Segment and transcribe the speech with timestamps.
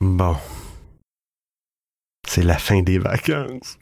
[0.00, 0.36] Bon.
[2.26, 3.78] C'est la fin des vacances.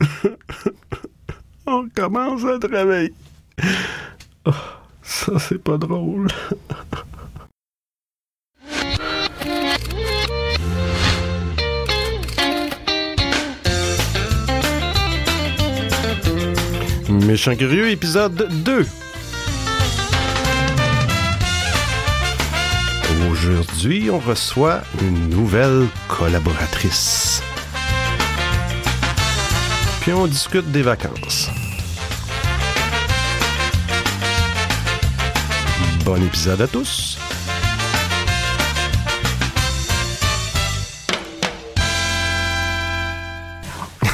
[1.67, 3.15] On commence à travailler.
[4.45, 4.51] Oh,
[5.03, 6.29] ça, c'est pas drôle.
[17.27, 18.85] Méchant Curieux, épisode 2.
[23.31, 27.43] Aujourd'hui, on reçoit une nouvelle collaboratrice.
[30.01, 31.51] Puis on discute des vacances.
[36.05, 37.19] Bon épisode à tous.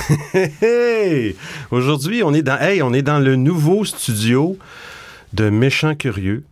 [0.63, 1.37] Hey!
[1.71, 4.59] Aujourd'hui, on est dans hey, on est dans le nouveau studio
[5.33, 6.45] de Méchant Curieux.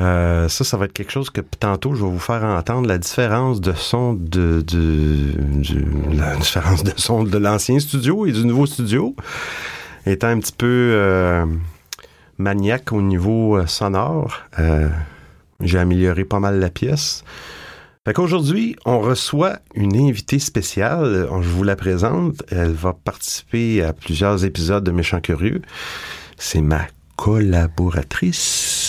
[0.00, 2.96] Euh, ça, ça va être quelque chose que tantôt je vais vous faire entendre la
[2.96, 4.64] différence de son de,
[6.14, 9.14] la différence de son de l'ancien studio et du nouveau studio.
[10.06, 11.44] Étant un petit peu euh,
[12.38, 14.40] maniaque au niveau euh, sonore,
[15.60, 17.22] j'ai amélioré pas mal la pièce.
[18.04, 21.28] Fait qu'aujourd'hui, on reçoit une invitée spéciale.
[21.40, 22.42] Je vous la présente.
[22.50, 25.62] Elle va participer à plusieurs épisodes de Méchants Curieux.
[26.36, 28.81] C'est ma collaboratrice.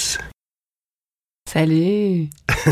[1.45, 2.29] Salut!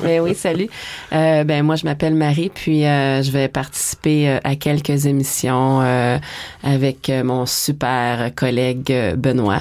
[0.00, 0.68] ben oui, salut.
[1.12, 5.82] Euh, ben moi, je m'appelle Marie, puis euh, je vais participer euh, à quelques émissions
[5.82, 6.18] euh,
[6.62, 9.60] avec mon super collègue Benoît.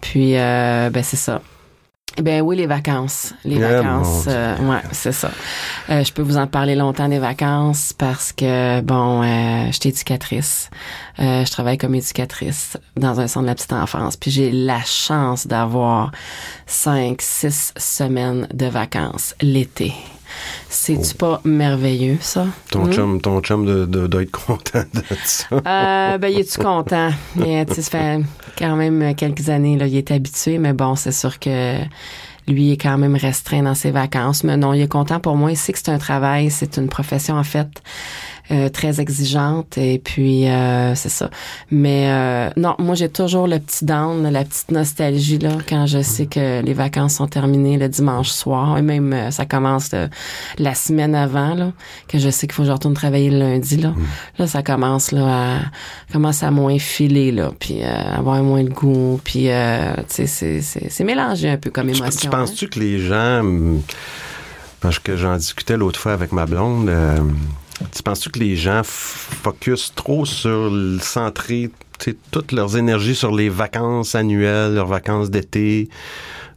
[0.00, 1.42] Puis, euh, ben c'est ça.
[2.20, 3.32] Ben oui, les vacances.
[3.44, 5.30] Les Ah, vacances, euh, ouais, c'est ça.
[5.90, 9.88] Euh, je peux vous en parler longtemps des vacances parce que, bon, euh, je suis
[9.88, 10.68] éducatrice.
[11.20, 14.16] Euh, je travaille comme éducatrice dans un centre de la petite enfance.
[14.16, 16.12] Puis j'ai la chance d'avoir
[16.66, 19.92] cinq, six semaines de vacances l'été.
[20.70, 22.46] C'est-tu pas merveilleux, ça?
[22.70, 22.92] Ton Hmm?
[22.92, 25.46] chum, ton chum de- de- doit être content de ça.
[25.52, 27.10] Euh, ben, il est-tu content?
[27.36, 27.66] Mais,
[28.56, 31.78] quand même quelques années, là, il est habitué, mais bon, c'est sûr que
[32.48, 34.44] lui est quand même restreint dans ses vacances.
[34.44, 35.50] Mais non, il est content pour moi.
[35.52, 37.68] Il sait que c'est un travail, c'est une profession, en fait,
[38.50, 39.78] euh, très exigeante.
[39.78, 41.30] Et puis, euh, c'est ça.
[41.70, 46.02] Mais euh, non, moi, j'ai toujours le petit down, la petite nostalgie, là, quand je
[46.02, 48.76] sais que les vacances sont terminées le dimanche soir.
[48.78, 49.90] Et même, euh, ça commence
[50.58, 51.72] la semaine avant, là,
[52.08, 53.94] que je sais qu'il faut que je retourne travailler le lundi, là.
[54.38, 55.58] Là, ça commence là à
[56.12, 57.86] commence à moins filer là, puis euh,
[58.16, 61.90] avoir moins de goût, puis euh, tu sais c'est c'est c'est mélangé un peu comme
[61.90, 62.20] Tu, émotion.
[62.20, 63.80] tu penses-tu que les gens, hum,
[64.80, 67.18] parce que j'en discutais l'autre fois avec ma blonde, euh,
[67.94, 68.84] tu penses-tu que les gens f-
[69.42, 71.70] focus trop sur le centrer
[72.30, 75.88] toutes leurs énergies sur les vacances annuelles, leurs vacances d'été,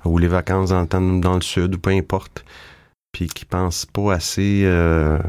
[0.03, 2.43] ou les vacances dans, dans le sud, ou peu importe,
[3.11, 5.19] puis qui pensent pas assez, euh,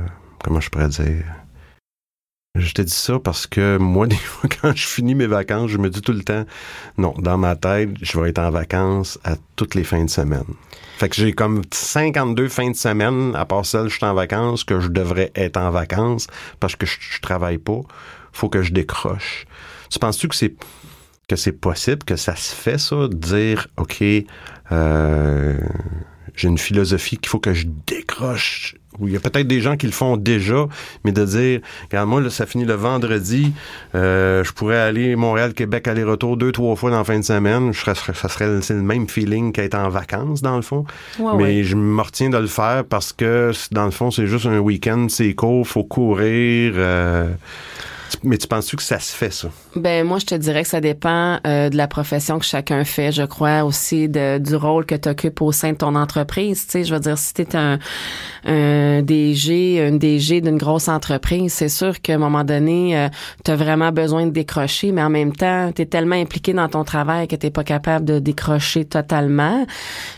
[0.42, 1.22] comment je pourrais dire,
[2.58, 5.78] je te dis ça parce que moi, des fois, quand je finis mes vacances, je
[5.78, 6.44] me dis tout le temps,
[6.98, 10.44] non, dans ma tête, je vais être en vacances à toutes les fins de semaine.
[10.98, 14.14] Fait que j'ai comme 52 fins de semaine, à part celle où je suis en
[14.14, 16.26] vacances, que je devrais être en vacances
[16.58, 17.80] parce que je, je travaille pas.
[18.32, 19.46] Faut que je décroche.
[19.90, 20.54] Tu penses-tu que c'est
[21.28, 24.02] que c'est possible, que ça se fait, ça, de dire, OK,
[24.72, 25.58] euh,
[26.34, 28.76] j'ai une philosophie qu'il faut que je décroche.
[28.98, 30.66] Ou il y a peut-être des gens qui le font déjà,
[31.04, 33.52] mais de dire, regarde, moi, là, ça finit le vendredi,
[33.94, 37.72] euh, je pourrais aller Montréal-Québec aller-retour deux, trois fois dans la fin de semaine.
[37.72, 40.84] Je serais, ça serait c'est le même feeling qu'être en vacances, dans le fond.
[41.18, 41.62] Ouais, mais ouais.
[41.64, 45.06] je me retiens de le faire parce que, dans le fond, c'est juste un week-end,
[45.08, 46.72] c'est court, faut courir.
[46.76, 47.28] euh,
[48.22, 49.48] mais tu penses-tu que ça se fait, ça?
[49.74, 53.12] Ben moi je te dirais que ça dépend euh, de la profession que chacun fait.
[53.12, 56.66] Je crois aussi de, du rôle que tu occupes au sein de ton entreprise.
[56.66, 57.78] Tu sais, je veux dire si tu es un,
[58.44, 63.08] un DG, une DG d'une grosse entreprise, c'est sûr qu'à un moment donné,
[63.44, 66.68] tu as vraiment besoin de décrocher, mais en même temps, tu es tellement impliqué dans
[66.68, 69.66] ton travail que tu pas capable de décrocher totalement.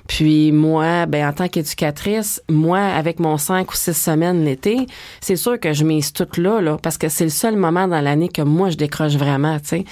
[0.08, 4.86] Puis moi, ben en tant qu'éducatrice, moi avec mon cinq ou six semaines l'été,
[5.20, 8.00] c'est sûr que je mise tout là là parce que c'est le seul moment dans
[8.00, 9.84] l'année que moi je décroche vraiment, tu sais.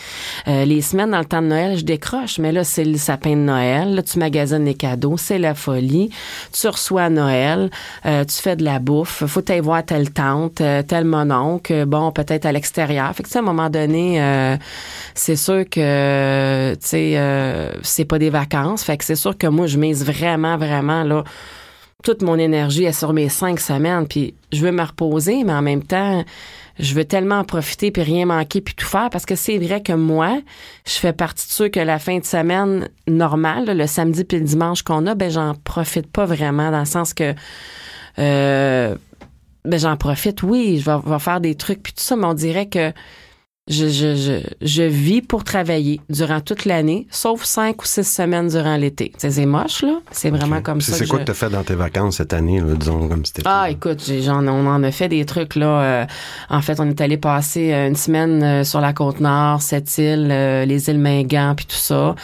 [0.48, 3.30] Euh, les semaines dans le temps de Noël, je décroche, mais là c'est le sapin
[3.30, 6.10] de Noël, là tu magasines les cadeaux, c'est la folie.
[6.52, 7.70] Tu reçois Noël,
[8.06, 12.10] euh, tu fais de la bouffe, faut aller voir telle tante, euh, tel mononcle, bon
[12.12, 13.14] peut-être à l'extérieur.
[13.14, 14.56] Fait que tu sais, à un moment donné,
[15.14, 19.66] c'est sûr que tu sais c'est pas des vacances, fait que c'est sûr que moi
[19.66, 21.24] je mise vraiment vraiment là
[22.06, 25.62] toute mon énergie est sur mes cinq semaines, puis je veux me reposer, mais en
[25.62, 26.24] même temps,
[26.78, 29.82] je veux tellement en profiter puis rien manquer puis tout faire parce que c'est vrai
[29.82, 30.40] que moi,
[30.86, 34.44] je fais partie de ceux que la fin de semaine normale, le samedi puis le
[34.44, 37.34] dimanche qu'on a, ben j'en profite pas vraiment dans le sens que
[38.18, 38.94] euh,
[39.64, 42.34] ben j'en profite, oui, je vais, vais faire des trucs puis tout ça, mais on
[42.34, 42.92] dirait que
[43.68, 48.46] je, je, je, je vis pour travailler durant toute l'année, sauf cinq ou six semaines
[48.46, 49.10] durant l'été.
[49.18, 49.98] C'est moche, là.
[50.12, 50.92] C'est vraiment comme ça.
[50.92, 53.42] c'est quoi que tu as fait dans tes vacances cette année, là, disons, comme c'était.
[53.44, 55.66] Ah, écoute, j'en, on en a fait des trucs là.
[55.82, 56.06] euh,
[56.48, 59.98] en fait, on est allé passer euh, une semaine euh, sur la côte nord, cette
[59.98, 62.14] île, euh, les îles Mingan, puis tout ça.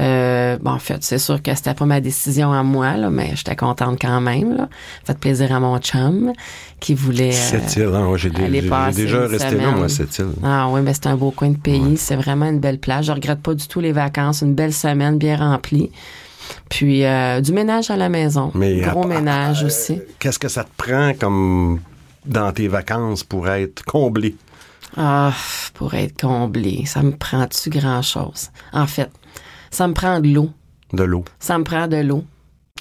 [0.00, 3.32] Euh, bon, en fait, c'est sûr que c'était pas ma décision à moi, là, mais
[3.34, 4.56] j'étais contente quand même.
[4.56, 4.68] Là.
[5.04, 6.32] Ça fait plaisir à mon chum
[6.80, 7.30] qui voulait.
[7.30, 10.26] euh, Cette île, hein, ouais, j'ai déjà resté là, moi, cette île.
[10.42, 11.96] Ah oui, mais c'est un beau coin de pays.
[11.96, 13.06] C'est vraiment une belle plage.
[13.06, 14.42] Je regrette pas du tout les vacances.
[14.42, 15.90] Une belle semaine bien remplie.
[16.68, 18.50] Puis euh, du ménage à la maison.
[18.54, 20.00] Mais Gros à- ménage euh, aussi.
[20.18, 21.80] Qu'est-ce que ça te prend comme
[22.24, 24.36] dans tes vacances pour être comblé?
[24.96, 25.32] Ah,
[25.74, 28.50] pour être comblé, ça me prend-tu grand-chose?
[28.72, 29.10] En fait,
[29.70, 30.50] ça me prend de l'eau.
[30.92, 31.24] De l'eau.
[31.40, 32.24] Ça me prend de l'eau.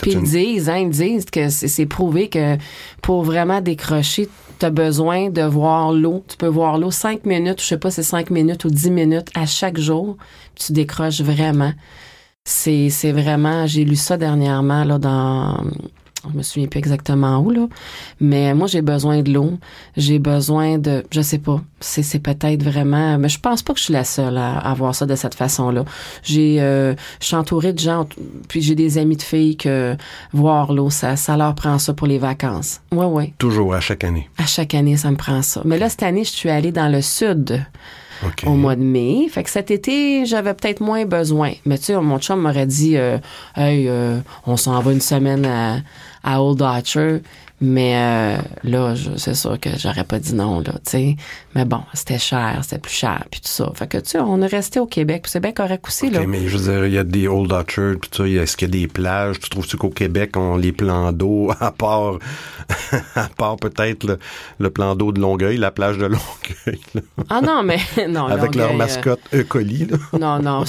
[0.02, 2.58] Puis ils disent, hein, ils disent que c'est prouvé que
[3.02, 4.28] pour vraiment décrocher,
[4.60, 6.24] tu as besoin de voir l'eau.
[6.28, 9.30] Tu peux voir l'eau cinq minutes, je sais pas, c'est cinq minutes ou dix minutes
[9.36, 10.18] à chaque jour.
[10.56, 11.74] Tu décroches vraiment.
[12.44, 15.64] C'est c'est vraiment, j'ai lu ça dernièrement là dans
[16.32, 17.68] je me souviens plus exactement où là,
[18.20, 19.54] mais moi j'ai besoin de l'eau,
[19.98, 23.80] j'ai besoin de je sais pas, c'est c'est peut-être vraiment mais je pense pas que
[23.80, 25.86] je suis la seule à, à voir ça de cette façon-là.
[26.24, 28.08] J'ai euh, je suis entourée de gens
[28.48, 29.96] puis j'ai des amis de filles que
[30.34, 32.82] voir l'eau ça ça leur prend ça pour les vacances.
[32.92, 33.34] Ouais ouais.
[33.38, 34.30] Toujours à chaque année.
[34.38, 35.62] À chaque année, ça me prend ça.
[35.66, 37.66] Mais là, cette année, je suis allée dans le sud
[38.46, 39.28] au mois de mai.
[39.30, 41.54] Fait que cet été, j'avais peut-être moins besoin.
[41.66, 43.18] Mais tu sais, mon chum m'aurait dit, euh,
[43.56, 45.82] hey, euh, on s'en va une semaine à,
[46.26, 47.22] à Old Archer.
[47.62, 51.16] Mais euh, là, je- c'est sûr que j'aurais pas dit non, là, tu sais.
[51.56, 53.72] Mais bon, c'était cher, c'était plus cher, puis tout ça.
[53.76, 56.20] Fait que, tu sais, on est resté au Québec, puis c'est bien correct aussi, là.
[56.22, 58.28] OK, mais je veux dire, il y a des Old Orchard, puis tout ça.
[58.28, 59.40] Est-ce qu'il y a des plages?
[59.40, 62.20] Tu trouves-tu qu'au Québec, on les plans d'eau, à part,
[63.16, 64.20] à part peut-être le,
[64.60, 67.78] le plan d'eau de Longueuil, la plage de Longueuil, là, Ah non, mais
[68.10, 68.26] non.
[68.26, 69.44] avec leur Longueuil, euh, mascotte E.
[69.44, 69.98] coli, là.
[70.20, 70.64] Non, non,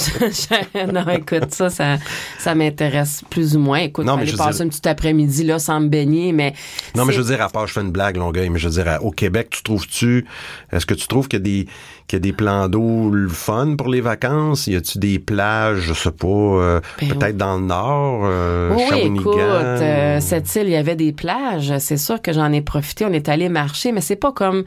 [0.93, 1.97] non, écoute, ça, ça,
[2.39, 3.79] ça m'intéresse plus ou moins.
[3.79, 6.53] Écoute, Non, mais je passer dire- un petit après-midi là sans me baigner, mais
[6.95, 8.83] Non, mais je veux dire, à part, je fais une blague, Longueuil, mais je veux
[8.83, 10.25] dire, au Québec, tu trouves-tu,
[10.71, 11.67] est-ce que tu trouves qu'il y a des,
[12.07, 14.67] qu'il y a des plans d'eau fun pour les vacances?
[14.67, 18.83] Y a-tu des plages, je sais pas, euh, Ben peut-être dans le nord, euh, Oui,
[18.99, 21.77] écoute, euh, cette île, il y avait des plages.
[21.79, 23.05] C'est sûr que j'en ai profité.
[23.05, 24.63] On est allé marcher, mais c'est pas comme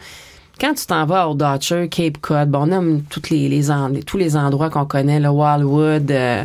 [0.61, 2.51] quand tu t'en vas au Dutcher, Cape Cod.
[2.51, 3.63] Bon, on aime toutes les,
[4.07, 6.11] tous les endroits qu'on connaît, le Wildwood.
[6.11, 6.45] euh,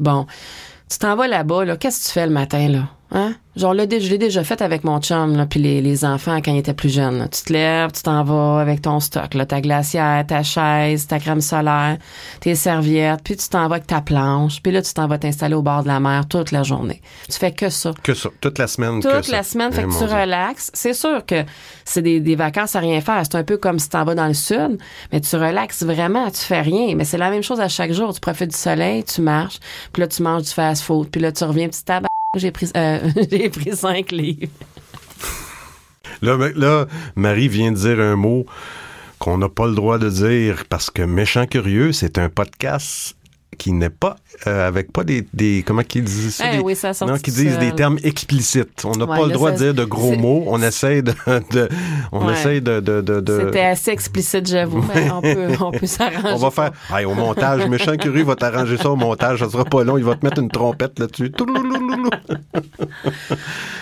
[0.00, 0.26] bon,
[0.90, 1.64] tu t'en vas là-bas.
[1.64, 2.88] Là, Qu'est-ce que tu fais le matin là?
[3.10, 3.34] Hein?
[3.54, 6.50] Genre là, je l'ai déjà fait avec mon chum, là, puis les, les enfants quand
[6.52, 7.18] ils étaient plus jeunes.
[7.18, 7.28] là.
[7.28, 11.20] Tu te lèves, tu t'en vas avec ton stock, là, ta glacière, ta chaise, ta
[11.20, 11.98] crème solaire,
[12.40, 15.54] tes serviettes, puis tu t'en vas avec ta planche, puis là, tu t'en vas t'installer
[15.54, 17.00] au bord de la mer toute la journée.
[17.30, 17.92] Tu fais que ça.
[18.02, 19.00] Que ça, toute la semaine.
[19.00, 19.36] que Toute ça.
[19.36, 20.72] la semaine, fait Eh, que tu relaxes.
[20.74, 21.44] C'est sûr que
[21.84, 23.22] c'est des, des vacances à rien faire.
[23.22, 24.78] C'est un peu comme si tu t'en vas dans le sud,
[25.12, 26.96] mais tu relaxes vraiment, tu fais rien.
[26.96, 28.12] Mais c'est la même chose à chaque jour.
[28.12, 29.60] Tu profites du soleil, tu marches,
[29.92, 32.08] puis là, tu manges du fast-food, puis là, tu reviens, petit tabac.
[32.36, 34.52] J'ai pris, euh, j'ai pris cinq livres.
[36.22, 36.86] Là, ben, là,
[37.16, 38.46] Marie vient de dire un mot
[39.18, 43.16] qu'on n'a pas le droit de dire parce que Méchant Curieux, c'est un podcast
[43.54, 44.16] qui n'est pas
[44.46, 47.30] euh, avec pas des, des comment qu'ils disent ça Eh des- oui, ça non qui
[47.30, 50.44] disent des termes explicites on n'a Ouais, pas le droit de dire de gros mots
[50.48, 51.12] on essaye de,
[51.52, 51.68] de-
[52.12, 52.32] on Ouais.
[52.34, 56.28] essaye de de, de, C'était assez explicite, j'avoue, on peut, on peut s'arranger.
[56.32, 59.64] on va faire hey, au montage méchant curieux va t'arranger ça au montage ça sera
[59.64, 61.32] pas long il va te mettre une trompette là-dessus.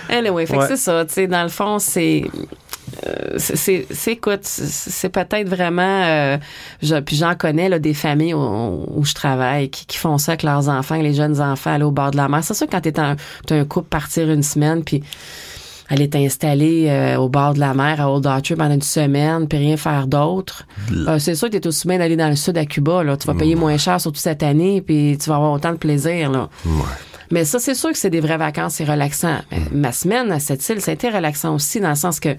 [0.08, 0.62] Anyway, fait Ouais.
[0.68, 2.24] que c'est ça, tu sais, dans le fond, c'est.
[3.06, 6.36] Euh, c'est- c'est, écoute, c'est- peut-être vraiment, euh,
[6.82, 10.32] je- puis j'en connais là, des familles où, où je travaille qui, qui font ça
[10.32, 12.42] avec leurs enfants, les jeunes enfants, aller au bord de la mer.
[12.44, 15.02] C'est sûr que quand t'es un, t'as un couple partir une semaine, puis
[15.88, 19.58] aller t'installer euh, au bord de la mer à Old Archer pendant une semaine, puis
[19.58, 20.64] rien faire d'autre.
[21.08, 23.16] Euh, c'est sûr que t'es aussi bien d'aller dans le sud à Cuba, là.
[23.16, 26.30] Tu vas payer moins cher, surtout cette année, puis tu vas avoir autant de plaisir,
[26.30, 26.48] là.
[26.64, 26.72] Ouais.
[27.30, 29.38] Mais ça, c'est sûr que c'est des vraies vacances, c'est relaxant.
[29.50, 32.30] Mais Ma semaine à cette île, ça a été relaxant aussi, dans le sens que,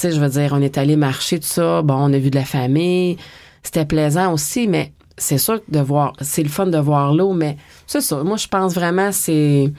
[0.00, 2.38] sais, je veux dire, on est allé marcher, tout ça, bon, on a vu de
[2.38, 3.16] la famille,
[3.62, 7.32] c'était plaisant aussi, mais c'est sûr que de voir, c'est le fun de voir l'eau,
[7.32, 8.22] mais c'est ça.
[8.24, 9.72] Moi, je pense vraiment, c'est.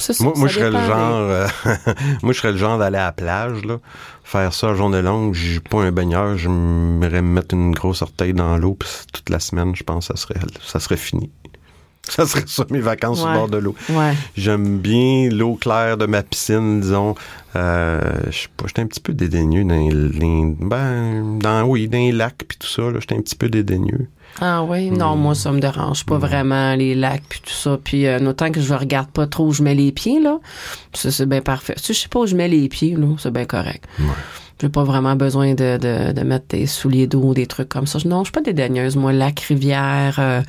[0.00, 1.46] ça, Moi, moi je serais le genre, euh,
[2.22, 3.78] moi, je serais le genre d'aller à la plage, là,
[4.24, 5.34] faire ça à journée longue.
[5.34, 8.88] Je suis pas un baigneur, je me me mettre une grosse orteille dans l'eau, puis
[9.12, 11.30] toute la semaine, je pense, que ça serait, ça serait fini.
[12.16, 13.30] Ça serait ça, mes vacances Ouais.
[13.30, 13.74] au bord de l'eau.
[13.90, 14.14] Ouais.
[14.36, 17.14] J'aime bien l'eau claire de ma piscine, disons.
[17.56, 18.00] Euh,
[18.30, 22.12] je sais pas, j'étais un petit peu dédaigneux dans les, ben, dans, oui, dans les
[22.12, 24.06] lacs puis tout ça, j'étais un petit peu dédaigneux.
[24.40, 25.20] Ah oui, non, Hmm.
[25.20, 27.78] moi ça me dérange pas vraiment les lacs puis tout ça.
[27.82, 30.38] Puis euh, autant que je regarde pas trop où je mets les pieds là,
[30.92, 31.74] ça c'est bien parfait.
[31.76, 33.84] Si je sais pas où je mets les pieds là, c'est bien correct.
[33.98, 34.06] Ouais.
[34.60, 37.86] J'ai pas vraiment besoin de, de, de mettre des souliers d'eau ou des trucs comme
[37.86, 37.98] ça.
[38.04, 38.96] Non, je suis pas dédaigneuse.
[38.96, 40.42] Moi, lac, rivière, euh,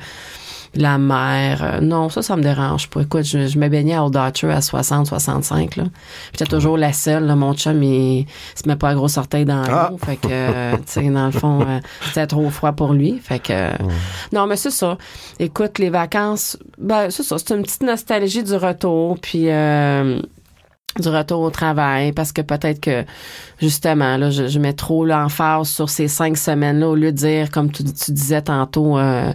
[0.74, 3.02] la mer, euh, non, ça, ça me dérange pas.
[3.02, 5.84] Écoute, je, je me baignais à Old Archer à 60, 65, là.
[6.32, 7.34] J'étais toujours la seule, là.
[7.34, 9.68] Mon chum, il, se met pas à gros orteil dans l'eau.
[9.70, 9.90] Ah!
[10.04, 13.18] Fait que, euh, tu sais, dans le fond, euh, c'était trop froid pour lui.
[13.18, 13.70] Fait que, euh,
[14.32, 14.96] non, mais c'est ça.
[15.38, 17.36] Écoute, les vacances, ben, c'est ça.
[17.38, 19.18] C'est une petite nostalgie du retour.
[19.20, 20.20] Puis, euh,
[20.98, 23.04] du retour au travail parce que peut-être que
[23.60, 27.16] justement là je, je mets trop l'emphase sur ces cinq semaines là au lieu de
[27.16, 29.32] dire comme tu, tu disais tantôt euh,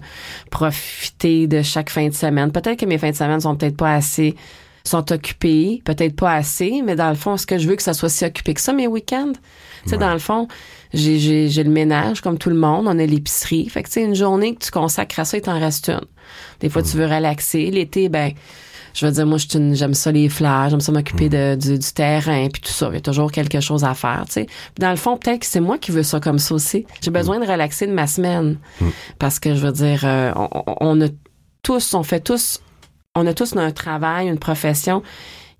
[0.51, 2.51] profiter de chaque fin de semaine.
[2.51, 4.35] Peut-être que mes fins de semaine sont peut-être pas assez
[4.83, 5.81] sont occupées.
[5.85, 8.25] Peut-être pas assez mais dans le fond est-ce que je veux que ça soit si
[8.25, 9.33] occupé que ça mes week-ends?
[9.83, 10.47] Tu sais dans le fond
[10.93, 12.85] j'ai, j'ai, j'ai le ménage comme tout le monde.
[12.87, 13.67] On a l'épicerie.
[13.69, 16.05] Fait que tu sais une journée que tu consacres à ça il t'en reste une.
[16.59, 17.71] Des fois tu veux relaxer.
[17.71, 18.33] L'été ben
[18.95, 21.55] je veux dire, moi, je suis une- j'aime ça les fleurs, j'aime ça m'occuper de,
[21.55, 22.87] du, du terrain, puis tout ça.
[22.91, 24.47] Il y a toujours quelque chose à faire, tu sais.
[24.79, 26.85] Dans le fond, peut-être que c'est moi qui veux ça comme ça aussi.
[27.01, 28.57] J'ai besoin de relaxer de ma semaine.
[29.19, 30.49] Parce que, je veux dire, euh, on,
[30.79, 31.07] on- a
[31.61, 32.61] tous, on fait tous,
[33.15, 35.03] on a tous un travail, une profession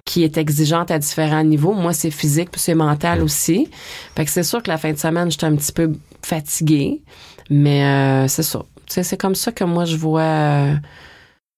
[0.06, 1.74] qui est exigeante à différents niveaux.
[1.74, 3.68] Moi, c'est physique, puis c'est mental aussi.
[4.16, 5.92] Fait que c'est sûr que la fin de semaine, j'étais un petit peu
[6.24, 7.02] fatiguée.
[7.50, 8.60] Mais euh, c'est ça.
[8.86, 10.22] Tu sais, c'est comme ça que moi, je vois...
[10.22, 10.76] euh,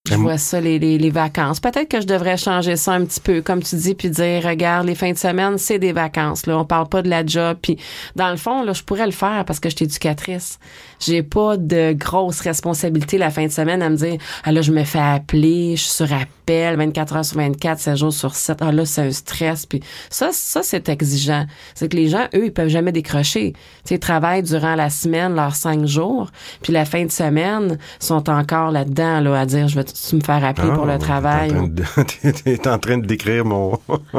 [0.07, 1.59] je vois ça, les, les, les vacances.
[1.59, 4.87] Peut-être que je devrais changer ça un petit peu, comme tu dis, puis dire, regarde,
[4.87, 6.45] les fins de semaine, c'est des vacances.
[6.45, 7.57] Là, on parle pas de la job.
[7.61, 7.77] Puis,
[8.15, 10.59] dans le fond, là, je pourrais le faire parce que je suis éducatrice.
[10.99, 14.71] J'ai pas de grosse responsabilité la fin de semaine à me dire, ah là, je
[14.71, 18.57] me fais appeler, je suis sur appel, 24 heures sur 24, 7 jours sur 7.
[18.61, 19.65] Ah là, c'est un stress.
[19.65, 21.45] Puis ça, ça, c'est exigeant.
[21.75, 23.53] C'est que les gens, eux, ils peuvent jamais décrocher.
[23.53, 27.77] Tu sais, ils travaillent durant la semaine, leurs cinq jours, puis la fin de semaine,
[27.99, 30.99] sont encore là-dedans, là, à dire, je vais tu me faire appeler pour Ah, le
[30.99, 31.49] travail.
[31.49, 33.77] T'es en, de- en train de décrire mon,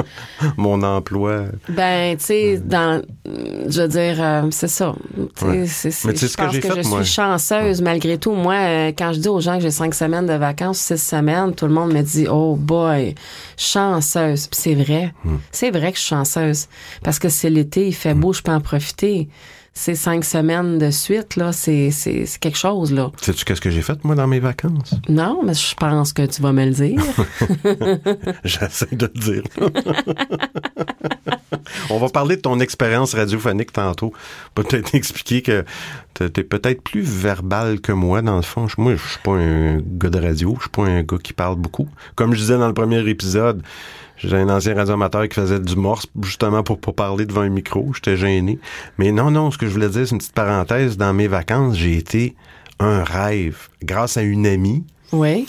[0.56, 1.44] mon emploi.
[1.68, 4.94] Ben, tu sais, dans, je veux dire, euh, c'est ça.
[5.42, 5.66] Ouais.
[5.66, 7.02] c'est- Mais tu sais ce que j'ai fait, je moi?
[7.04, 8.32] suis chanceuse malgré tout.
[8.32, 11.54] Moi, euh, quand je dis aux gens que j'ai cinq semaines de vacances, six semaines,
[11.54, 13.14] tout le monde me dit, oh boy,
[13.56, 14.48] chanceuse.
[14.50, 15.12] C'est vrai.
[15.24, 15.36] Hmm.
[15.52, 16.68] C'est vrai que je suis chanceuse.
[17.02, 19.28] Parce que c'est l'été, il fait beau, je peux en profiter.
[19.78, 23.12] Ces cinq semaines de suite, là, c'est, c'est, c'est quelque chose, là.
[23.22, 24.92] Sais-tu qu'est-ce que j'ai fait, moi, dans mes vacances?
[25.08, 27.00] Non, mais je pense que tu vas me le dire.
[28.44, 29.42] J'essaie de le dire.
[31.90, 34.12] On va parler de ton expérience radiophonique tantôt.
[34.56, 35.64] Peut-être expliquer que
[36.14, 38.66] t'es peut-être plus verbal que moi, dans le fond.
[38.78, 40.56] Moi, je suis pas un gars de radio.
[40.56, 41.88] Je suis pas un gars qui parle beaucoup.
[42.16, 43.62] Comme je disais dans le premier épisode,
[44.18, 47.92] j'ai un ancien radioamateur qui faisait du morse justement pour pas parler devant un micro.
[47.94, 48.58] J'étais gêné.
[48.98, 50.96] Mais non, non, ce que je voulais dire, c'est une petite parenthèse.
[50.96, 52.34] Dans mes vacances, j'ai été
[52.80, 53.68] un rêve.
[53.82, 55.46] Grâce à une amie oui.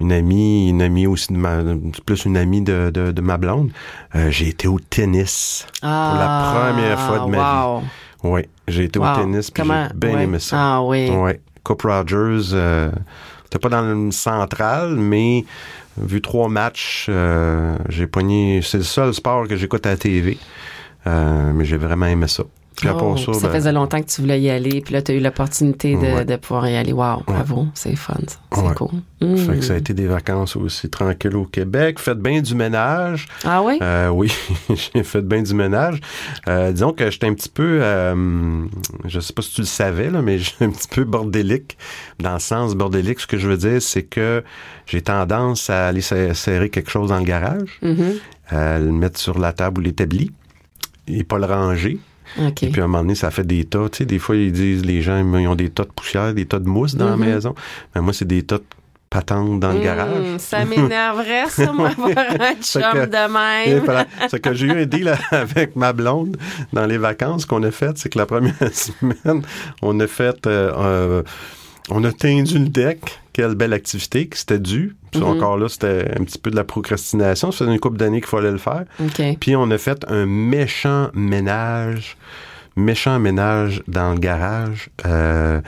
[0.00, 1.58] une amie, une amie aussi de ma,
[2.06, 3.70] plus une amie de, de, de ma blonde.
[4.14, 7.80] Euh, j'ai été au tennis Ah, la première fois de ma wow.
[7.80, 7.86] vie.
[8.24, 9.06] Oui, j'ai été Wow.
[9.06, 10.22] au tennis puis j'ai bien ouais.
[10.24, 10.56] aimé ça.
[10.58, 11.10] Ah oui.
[11.10, 12.90] Ouais, Coupe Rogers, euh,
[13.44, 15.44] c'était pas dans le central, mais
[15.96, 18.60] vu trois matchs, euh, j'ai pogné.
[18.62, 20.38] C'est le seul sport que j'écoute à la TV,
[21.06, 22.44] euh, mais j'ai vraiment aimé ça.
[22.76, 24.92] Puis à part Oh, ça, ça ben, faisait longtemps que tu voulais y aller, puis
[24.94, 26.24] là, tu as eu l'opportunité de, Ouais.
[26.24, 26.92] de pouvoir y aller.
[26.92, 28.74] Wow, bravo, c'est fun, c'est Ouais.
[28.74, 28.88] cool.
[29.20, 29.36] Mm.
[29.36, 31.98] fait que ça a été des vacances aussi tranquilles au Québec.
[31.98, 33.26] Faites bien du ménage.
[33.44, 33.78] Ah oui?
[33.80, 34.32] Euh, oui,
[34.94, 36.00] j'ai fait bien du ménage.
[36.48, 38.64] Euh, disons que j'étais un petit peu, euh,
[39.06, 41.78] je sais pas si tu le savais, là, mais j'étais un petit peu bordélique.
[42.18, 44.42] Dans le sens bordélique, ce que je veux dire, c'est que
[44.86, 48.14] j'ai tendance à aller serrer quelque chose dans le garage, Mhm.
[48.48, 50.30] à le mettre sur la table ou l'établi
[51.06, 51.98] et pas le ranger.
[52.38, 53.88] Et puis à un moment donné, ça fait des tas.
[53.90, 56.46] Tu sais, des fois, ils disent, les gens, ils ont des tas de poussière, des
[56.46, 57.54] tas de mousse dans la maison.
[57.94, 58.64] Mais moi, c'est des tas de
[59.10, 60.36] patentes dans le Mm, garage.
[60.38, 63.84] Ça m'énerverait, ça, moi, avoir un chum de même.
[63.84, 64.06] voilà.
[64.28, 66.36] C'est que j'ai eu un deal avec ma blonde
[66.72, 67.98] dans les vacances qu'on a faites.
[67.98, 69.42] C'est que la première semaine,
[69.82, 71.22] on a fait, euh, euh,
[71.90, 73.20] on a tendu le deck.
[73.32, 74.94] Quelle belle activité, que c'était dû.
[75.10, 75.26] Puis Mhm.
[75.26, 77.50] encore là, c'était un petit peu de la procrastination.
[77.50, 78.84] Ça faisait une couple d'années qu'il fallait le faire.
[79.40, 82.16] Puis on a fait un méchant ménage,
[82.76, 84.88] méchant ménage dans le garage.
[85.04, 85.60] Euh,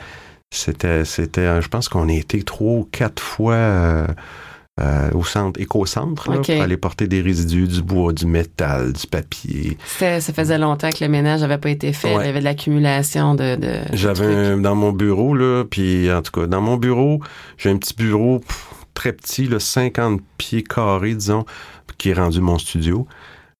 [0.49, 4.07] c'était, c'était, je pense qu'on a été trois ou quatre fois euh,
[4.79, 6.45] euh, au centre, éco-centre, là, OK.
[6.45, 9.77] pour aller porter des résidus, du bois, du métal, du papier.
[9.87, 12.15] Ça faisait longtemps que le ménage n'avait pas été fait.
[12.15, 12.23] Ouais.
[12.23, 16.31] Il y avait de l'accumulation de, de, J'avais dans mon bureau, là, puis en tout
[16.31, 17.21] cas, dans mon bureau,
[17.57, 21.45] j'ai un petit bureau pff, très petit, là, 50 pieds carrés, disons,
[21.97, 23.07] qui est rendu mon studio.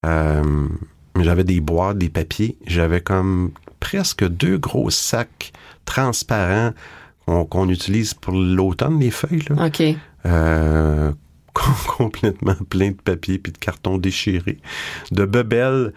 [0.06, 0.68] Euh,
[1.20, 2.58] j'avais des boîtes, des papiers.
[2.68, 5.52] J'avais comme presque deux gros sacs
[5.86, 6.74] transparents
[7.28, 9.44] qu'on utilise pour l'automne, les feuilles.
[9.50, 9.68] Là.
[9.68, 9.84] OK.
[10.26, 11.12] Euh,
[11.98, 14.58] complètement plein de papier puis de carton déchiré,
[15.12, 15.94] de bebelles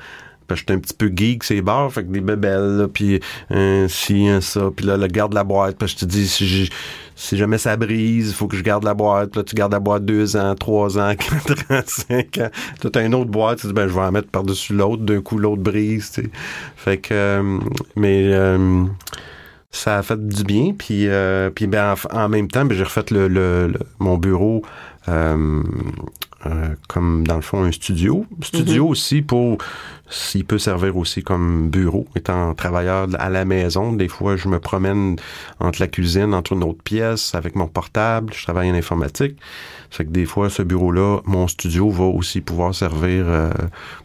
[0.51, 3.21] parce que j'étais un petit peu geek ces bars, fait que des bebelles, là, puis
[3.51, 6.27] un ci, un ça, puis là, le garde la boîte, parce que je te dis,
[6.27, 6.69] si,
[7.15, 9.71] si jamais ça brise, il faut que je garde la boîte, puis là, tu gardes
[9.71, 13.61] la boîte deux ans, trois ans, quatre ans, cinq ans, tu as une autre boîte,
[13.61, 16.31] tu dis, ben, je vais en mettre par-dessus l'autre, d'un coup, l'autre brise, tu sais.
[16.75, 17.59] Fait que, euh,
[17.95, 18.33] mais...
[18.33, 18.87] Euh,
[19.71, 20.75] ça a fait du bien.
[20.77, 24.63] Puis, euh, puis ben, en, même temps, ben, j'ai refait le, le, mon bureau
[25.09, 25.63] euh,
[26.47, 28.27] euh, comme dans le fond un studio.
[28.43, 28.91] Studio mm-hmm.
[28.91, 29.59] aussi pour
[30.11, 32.07] s'il peut servir aussi comme bureau.
[32.17, 35.17] Étant travailleur à la maison, des fois je me promène
[35.61, 38.33] entre la cuisine, entre une autre pièce avec mon portable.
[38.35, 39.39] Je travaille en informatique.
[39.91, 43.51] Fait que des fois, ce bureau-là, mon studio va aussi pouvoir servir, euh,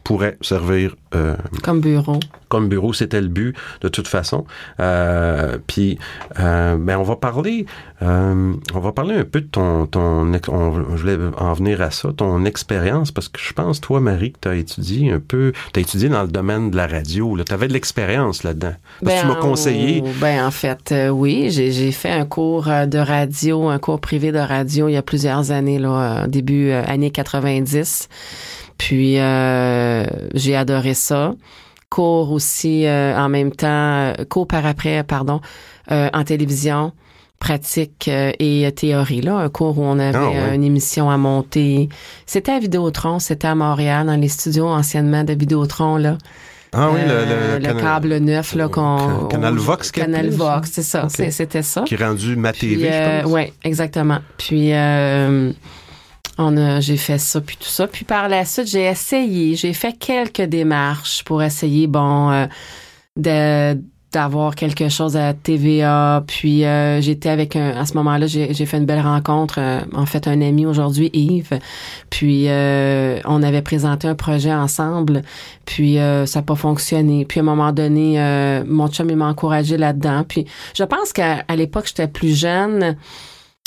[0.04, 2.20] pourrait servir euh, comme bureau.
[2.50, 4.46] Comme bureau, c'était le but de toute façon.
[4.80, 6.00] Euh, puis,
[6.38, 7.68] ben, on va parler,
[8.02, 12.46] on va parler un peu de ton, ton, je voulais en venir à ça, ton
[12.46, 15.82] expérience, parce que je pense, toi, Marie, que tu as étudié un peu, tu as
[15.82, 17.38] étudié dans le domaine de la radio.
[17.44, 18.74] Tu avais de l'expérience là-dedans.
[19.02, 20.04] Ben, tu m'as conseillé.
[20.20, 24.88] Ben, en fait, oui, j'ai fait un cours de radio, un cours privé de radio
[24.88, 28.10] il y a plusieurs années là, début euh, années 90.
[28.78, 31.34] Puis euh, j'ai adoré ça.
[31.90, 35.40] Cours aussi euh, en même temps, cours par après, pardon,
[35.90, 36.94] en télévision
[37.40, 41.90] pratique et théorie là, un cours où on avait ah, une émission à monter.
[42.26, 46.18] C'était à Vidéotron, c'était à Montréal dans les studios anciennement de Vidéotron là.
[46.78, 51.62] Ah oui, le, le, câble neuf là qu'on Canal Vox Canal Vox, c'est ça, c'était
[51.62, 51.84] ça.
[51.84, 53.32] Qui est rendu ma TV, je pense.
[53.32, 54.20] Oui, exactement.
[54.38, 55.54] Puis euh,
[56.38, 57.88] on a, j'ai fait ça puis tout ça.
[57.88, 62.46] Puis par la suite, j'ai essayé, j'ai fait quelques démarches pour essayer, bon, euh,
[63.16, 63.80] de
[64.16, 66.24] d'avoir quelque chose à TVA.
[66.26, 69.56] Puis euh, j'étais avec un, à ce moment-là, j'ai, fait une belle rencontre.
[69.60, 71.60] Euh, en fait, un ami aujourd'hui, Yves.
[72.10, 75.22] Puis euh, on avait présenté un projet ensemble.
[75.66, 77.26] Puis ça n'a pas fonctionné.
[77.26, 78.18] Puis à un moment donné,
[78.66, 80.24] mon chum il m'a encouragé là-dedans.
[80.26, 80.46] Puis
[80.78, 82.96] je pense qu'à l'époque, j'étais plus jeune.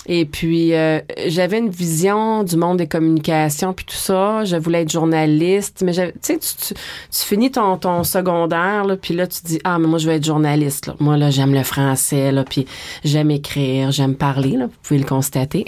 [0.07, 4.45] Et puis, euh, j'avais une vision du monde des communications, puis tout ça.
[4.45, 6.75] Je voulais être journaliste, mais tu sais, tu,
[7.11, 10.25] finis ton, ton secondaire, là, puis là, tu dis, ah, mais moi, je veux être
[10.25, 10.87] journaliste.
[10.87, 10.97] Là.
[10.99, 12.67] Moi, là, j'aime le français, là, puis
[13.05, 15.65] j'aime écrire, j'aime parler, là, vous pouvez le constater.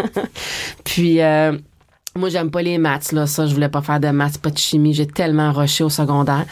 [0.84, 1.20] puis...
[1.20, 1.56] Euh,
[2.16, 3.26] moi, j'aime pas les maths, là.
[3.26, 4.94] Ça, je voulais pas faire de maths, pas de chimie.
[4.94, 6.46] J'ai tellement rushé au secondaire.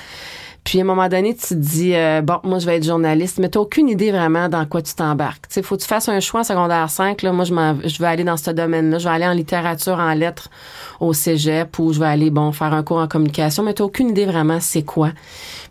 [0.65, 3.39] Puis à un moment donné, tu te dis euh, bon, moi je vais être journaliste,
[3.41, 5.49] mais tu aucune idée vraiment dans quoi tu t'embarques.
[5.49, 7.99] Tu sais, faut que tu fasses un choix en secondaire 5 là, moi je je
[7.99, 10.51] vais aller dans ce domaine-là, je vais aller en littérature en lettres
[11.01, 14.11] au cégep ou je vais aller bon faire un cours en communication, mais tu aucune
[14.11, 15.11] idée vraiment c'est quoi.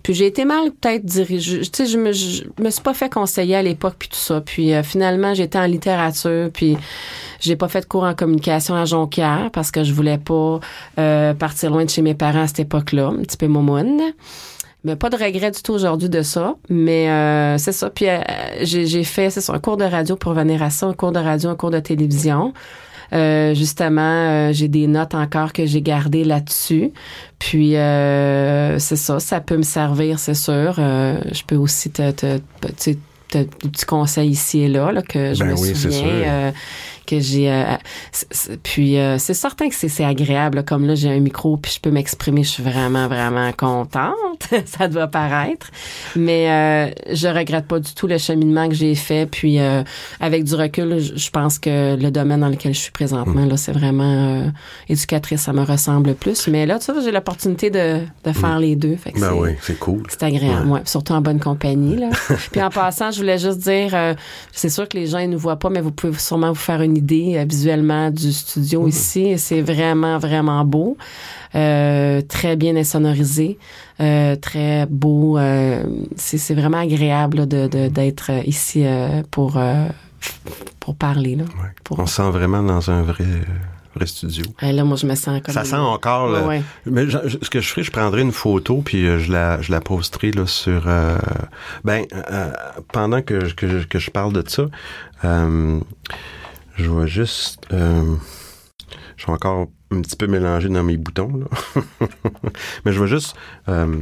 [0.04, 3.10] Puis j'ai été mal peut-être dirigée, tu sais je me je, me suis pas fait
[3.10, 4.41] conseiller à l'époque puis tout ça.
[4.41, 6.77] Puis euh, finalement, j'étais en littérature puis
[7.39, 10.60] j'ai pas fait de cours en communication à Jonquière parce que je voulais pas
[10.99, 14.01] euh, partir loin de chez mes parents à cette époque-là, un petit peu momoune.
[14.84, 16.56] Mais pas de regret du tout aujourd'hui de ça.
[16.70, 17.89] Mais euh, c'est ça.
[17.89, 18.20] Puis euh,
[18.63, 21.20] j'ai fait, c'est ça, un cours de radio pour venir à ça, un cours de
[21.20, 22.54] radio, un cours de télévision.
[23.13, 26.91] Euh, justement, j'ai des notes encore que j'ai gardées là-dessus.
[27.38, 30.76] Puis c'est ça, ça peut me servir, c'est sûr.
[30.76, 32.91] je peux aussi te, te, te,
[33.30, 36.52] te des petits conseils ici et là, là que je ben me oui, souviens
[37.12, 37.52] que j'ai.
[37.52, 37.76] Euh,
[38.63, 40.63] puis euh, c'est certain que c'est agréable.
[40.63, 42.43] comme là, j'ai un micro puis je peux m'exprimer.
[42.43, 44.15] Je suis vraiment, vraiment contente.
[44.65, 45.69] ça doit paraître.
[46.15, 49.26] Mais euh, je regrette pas du tout le cheminement que j'ai fait.
[49.30, 49.60] Puis
[50.19, 53.71] avec du recul, je pense que le domaine dans lequel je suis présentement, là, c'est
[53.71, 54.52] vraiment
[54.88, 55.41] éducatrice.
[55.41, 56.47] Ça me ressemble plus.
[56.47, 58.95] Mais là, tu sais, j'ai l'opportunité de, de faire les deux.
[58.95, 60.04] Fait ben oui, c'est cool.
[60.10, 60.82] C'est agréable, ouais.
[60.86, 61.97] Surtout en bonne compagnie.
[61.97, 62.10] Là.
[62.52, 63.95] puis en passant, je voulais juste dire,
[64.52, 66.82] c'est sûr que les gens ne nous voient pas, mais vous pouvez sûrement vous faire
[66.82, 68.87] une idée euh, visuellement du studio mhm.
[68.87, 69.37] ici.
[69.37, 70.97] C'est vraiment, vraiment beau.
[71.53, 73.57] Euh, très bien insonorisé,
[73.99, 75.37] euh, très beau.
[76.15, 78.85] c'est vraiment agréable d'être ici
[79.31, 79.59] pour,
[80.79, 81.35] pour parler.
[81.35, 81.43] Là,
[81.89, 83.25] On sent vraiment dans un vrai
[83.93, 84.45] vrai studio.
[84.61, 85.53] là, moi, je me sens comme...
[85.53, 86.49] Ça sent encore...
[86.85, 90.31] Mais ce que je ferai, je prendrai une photo, puis je la, je la posterai
[90.31, 90.87] là, sur...
[91.83, 92.05] ben,
[92.93, 94.67] pendant que, que, que, je parle de ça,
[96.75, 97.67] je vais juste.
[97.71, 98.15] Euh,
[99.17, 101.81] je suis encore un petit peu mélangé dans mes boutons, là.
[102.86, 103.36] Mais je vais juste.
[103.69, 104.01] Euh,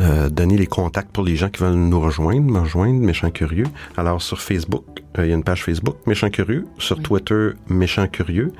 [0.00, 3.66] euh, donner les contacts pour les gens qui veulent nous rejoindre, me rejoindre, Méchant Curieux.
[3.96, 4.84] Alors, sur Facebook,
[5.16, 6.66] il y a une page Facebook, Méchant Curieux.
[6.78, 8.52] Sur Twitter, Méchant Curieux.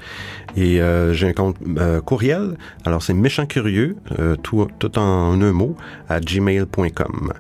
[0.57, 0.81] Et
[1.13, 1.57] j'ai un compte
[2.05, 2.57] courriel.
[2.85, 3.95] Alors, c'est Méchant Curieux,
[4.43, 5.77] tout, tout en un mot,
[6.09, 7.33] à gmail.com.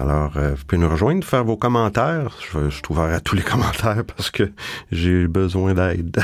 [0.00, 2.34] Alors, euh, vous pouvez nous rejoindre, faire vos commentaires.
[2.40, 4.50] Je, je suis ouvert à tous les commentaires parce que
[4.90, 6.16] j'ai besoin d'aide.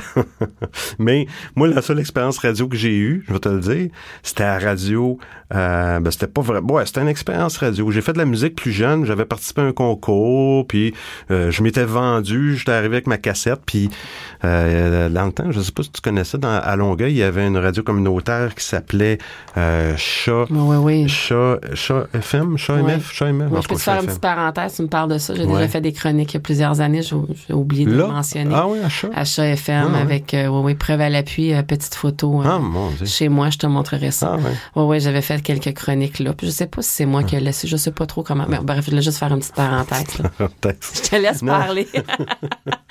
[0.99, 3.91] Mais moi, la seule expérience radio que j'ai eue, je vais te le dire,
[4.23, 5.19] c'était à radio.
[5.55, 6.61] Euh, ben, c'était pas vrai.
[6.61, 7.91] Ouais, c'était une expérience radio.
[7.91, 9.05] J'ai fait de la musique plus jeune.
[9.05, 10.95] J'avais participé à un concours, puis
[11.31, 12.57] euh, je m'étais vendu.
[12.57, 13.91] J'étais arrivé avec ma cassette, puis
[14.45, 17.23] euh, dans le temps, je sais pas si tu connaissais, dans, à Longueuil, il y
[17.23, 19.19] avait une radio communautaire qui s'appelait
[19.57, 21.09] euh, Chat, oui, oui.
[21.09, 23.66] Chat, Chat FM, Chat MF, Chat MF.
[23.67, 25.35] Je peux te faire une petite parenthèse, tu me parles de ça.
[25.35, 28.55] J'ai déjà fait des chroniques il y a plusieurs années, j'ai oublié de le mentionner.
[28.55, 29.09] Ah oui, achat.
[29.15, 32.41] Achat FM ah, avec euh, oui, oui, preuve à l'appui, euh, petite photo.
[32.41, 33.07] Euh, ah, mon Dieu.
[33.07, 34.35] Chez moi, je te montrerai ça.
[34.35, 36.33] Ah, oui, oui, ouais, j'avais fait quelques chroniques là.
[36.33, 38.47] Puis je sais pas si c'est moi qui ai laissé, je sais pas trop comment.
[38.49, 40.05] Mais bref, je voulais juste faire une petite parenthèse.
[40.41, 41.89] je te laisse parler.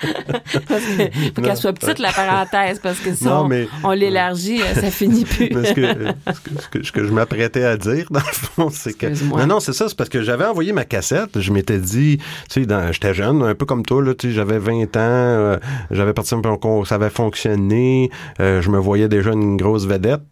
[0.02, 3.48] Il faut qu'elle soit petite, la parenthèse, parce que si on,
[3.84, 5.48] on l'élargit, ça finit plus.
[5.48, 5.94] ce, que,
[6.32, 9.06] ce, que, ce, que, je m'apprêtais à dire, dans le fond, c'est que.
[9.36, 12.16] Non, non, c'est ça, c'est parce que j'avais envoyé ma cassette, je m'étais dit,
[12.48, 15.58] tu sais, j'étais jeune, un peu comme toi, là, tu sais, j'avais 20 ans, euh,
[15.90, 20.22] j'avais participé un concours, ça avait fonctionné, euh, je me voyais déjà une grosse vedette.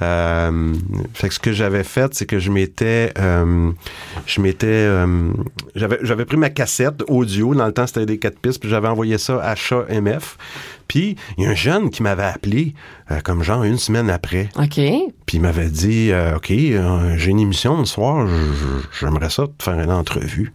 [0.00, 0.72] Euh,
[1.12, 3.12] fait que ce que j'avais fait, c'est que je m'étais,
[4.26, 4.88] je m'étais,
[5.74, 8.88] j'avais, j'avais pris ma cassette audio, dans le temps c'était des quatre pistes, puis j'avais
[8.88, 10.38] envoyé ça à Chat MF.
[10.94, 12.72] Puis il y a un jeune qui m'avait appelé,
[13.24, 14.48] comme genre une semaine après.
[14.56, 14.78] OK.
[15.26, 18.28] Puis il m'avait dit, OK, j'ai une émission ce soir,
[19.00, 20.52] j'aimerais ça te faire une entrevue.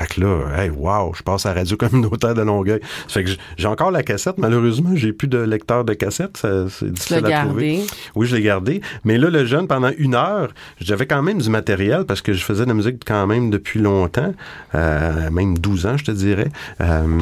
[0.00, 2.80] Fait que là, hey, wow, je passe à la radio communautaire de Longueuil.
[3.06, 4.38] Fait que j'ai encore la cassette.
[4.38, 6.38] Malheureusement, j'ai plus de lecteur de cassette.
[6.68, 7.80] C'est difficile à trouver.
[8.14, 8.80] Oui, je l'ai gardé.
[9.04, 10.48] Mais là, le jeune, pendant une heure,
[10.80, 13.78] j'avais quand même du matériel parce que je faisais de la musique quand même depuis
[13.78, 14.32] longtemps.
[14.74, 16.48] Euh, même 12 ans, je te dirais.
[16.80, 17.20] Euh,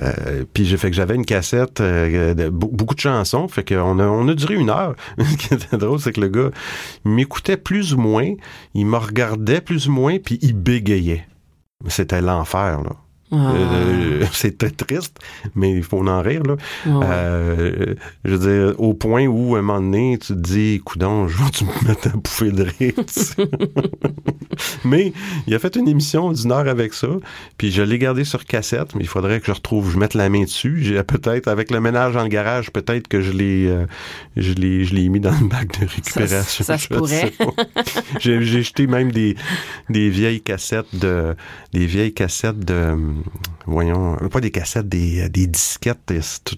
[0.00, 3.46] euh, puis j'ai fait que j'avais une cassette, de, beaucoup de chansons.
[3.46, 4.94] Fait qu'on a, on a duré une heure.
[5.18, 6.50] Ce qui était drôle, c'est que le gars
[7.04, 8.32] m'écoutait plus ou moins.
[8.72, 11.26] Il me regardait plus ou moins, puis il bégayait.
[11.88, 12.96] C'était l'enfer, là.
[13.32, 13.52] Ah.
[13.54, 15.18] Euh, c'est très triste,
[15.54, 16.42] mais il faut en rire.
[16.44, 16.56] Là.
[16.86, 17.94] Euh,
[18.24, 21.36] je veux dire, au point où, à un moment donné, tu te dis, coudon, je
[21.36, 22.94] vais tu me mettre à bouffer de rire.
[24.84, 25.12] mais
[25.46, 27.08] il a fait une émission d'une heure avec ça,
[27.58, 30.28] puis je l'ai gardé sur cassette, mais il faudrait que je retrouve, je mette la
[30.28, 30.78] main dessus.
[30.82, 33.86] J'ai peut-être, avec le ménage dans le garage, peut-être que je l'ai, euh,
[34.36, 36.64] je l'ai, je l'ai mis dans le bac de récupération.
[36.64, 37.32] Ça, se pourrait.
[38.20, 39.36] j'ai, j'ai jeté même des,
[39.90, 41.34] des vieilles cassettes de,
[41.72, 42.96] des vieilles cassettes de
[43.66, 46.12] voyons, pas des cassettes, des, des disquettes,
[46.44, 46.56] tout,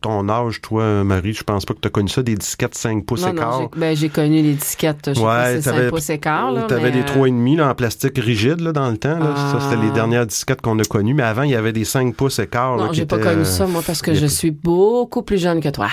[0.00, 3.04] ton âge, toi, Marie, je pense pas que tu as connu ça, des disquettes 5
[3.04, 3.60] pouces non, écart.
[3.60, 6.66] Non, ben, j'ai connu les disquettes, je ouais, sais pas 5 pouces écart.
[6.66, 9.18] Tu avais des 3,5 en plastique rigide là, dans le temps.
[9.18, 9.34] Là.
[9.36, 9.94] Ça, c'était les ah.
[9.94, 11.14] dernières disquettes qu'on a connues.
[11.14, 12.76] Mais avant, il y avait des 5 pouces écart.
[12.76, 15.88] Non, j'ai pas connu ça, moi, parce que je suis beaucoup plus jeune que toi.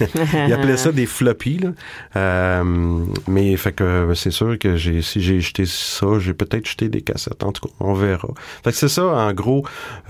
[0.00, 1.58] il appelait ça des floppies.
[1.58, 1.70] Là.
[2.16, 6.88] Euh, mais fait que c'est sûr que j'ai, si j'ai jeté ça, j'ai peut-être jeté
[6.88, 7.42] des cassettes.
[7.44, 8.28] En tout cas, on verra.
[8.64, 9.53] Fait que c'est ça, en gros,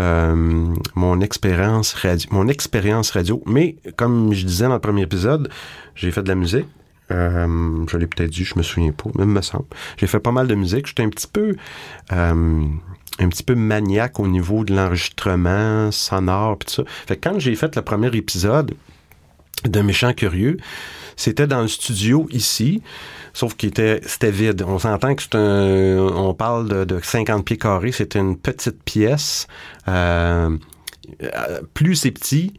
[0.00, 2.28] euh, mon expérience radio.
[2.33, 3.42] Mon expérience radio.
[3.46, 5.50] Mais comme je disais dans le premier épisode,
[5.94, 6.66] j'ai fait de la musique.
[7.11, 9.66] Euh, je l'ai peut-être dit, je me souviens pas, même me semble.
[9.98, 10.87] J'ai fait pas mal de musique.
[10.87, 11.54] J'étais un petit peu
[12.12, 12.64] euh,
[13.18, 16.83] un petit peu maniaque au niveau de l'enregistrement sonore pis ça.
[17.07, 18.74] Fait que quand j'ai fait le premier épisode
[19.64, 20.59] de Méchant Curieux,
[21.17, 22.83] c'était dans le studio ici,
[23.33, 24.64] sauf qu'il était c'était vide.
[24.67, 28.83] On s'entend que c'est un on parle de, de 50 pieds carrés, c'était une petite
[28.83, 29.47] pièce.
[29.88, 30.57] Euh,
[31.23, 32.55] euh, plus c'est petit,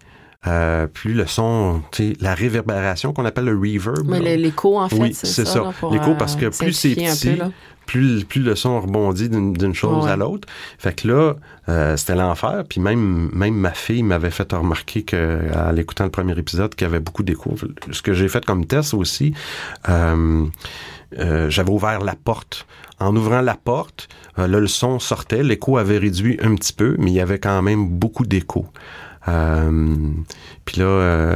[0.48, 1.82] euh, plus le son,
[2.20, 4.08] la réverbération qu'on appelle le reverb.
[4.08, 5.74] Mais l'écho, en fait, oui, c'est ça.
[5.92, 7.40] L'écho, parce que plus c'est petit,
[7.86, 10.48] plus, plus le son rebondit d'une chose à l'autre.
[10.78, 12.64] Fait que là, c'était l'enfer.
[12.68, 16.90] Puis même, même ma fille m'avait fait remarquer qu'en l'écoutant le premier épisode, qu'il y
[16.90, 17.56] avait beaucoup d'écho.
[17.92, 19.34] Ce que j'ai fait comme test aussi,
[19.86, 22.66] j'avais ouvert la porte.
[23.00, 27.12] En ouvrant la porte, là, le son sortait, l'écho avait réduit un petit peu, mais
[27.12, 28.68] il y avait quand même beaucoup d'écho.
[29.28, 30.10] Euh,
[30.66, 31.36] puis là, euh,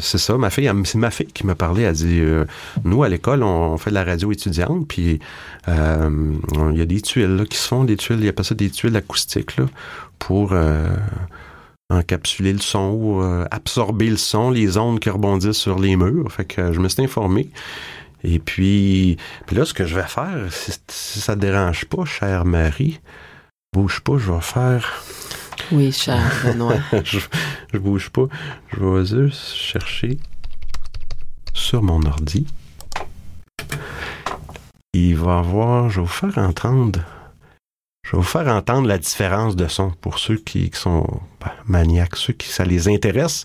[0.00, 2.44] c'est ça, ma fille, c'est ma fille qui m'a parlé, elle dit, euh,
[2.84, 5.20] nous à l'école, on, fait de la radio étudiante, puis
[5.68, 8.42] il y a des tuiles là, qui se font, des tuiles, il y a pas
[8.42, 9.66] ça des tuiles acoustiques là,
[10.18, 10.54] pour
[11.90, 16.30] encapsuler le son absorber le son, les ondes qui rebondissent sur les murs.
[16.30, 17.50] Fait que je me suis informé.
[18.22, 22.04] Et puis, puis là, ce que je vais faire, si, si ça te dérange pas,
[22.04, 23.00] chère Marie,
[23.72, 25.02] bouge pas, je vais faire
[25.72, 26.76] oui, cher Benoît.
[27.04, 27.18] je,
[27.72, 28.26] je bouge pas.
[28.72, 30.18] Je vais juste chercher
[31.54, 32.46] sur mon ordi.
[34.92, 37.00] il va avoir, je vais vous faire entendre,
[38.04, 41.06] je vais vous faire entendre la différence de son pour ceux qui, sont
[41.40, 43.44] ben, maniaques, ceux qui ça les intéresse.